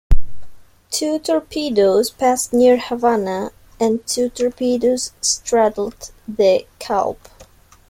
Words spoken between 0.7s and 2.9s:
Two torpedoes passed near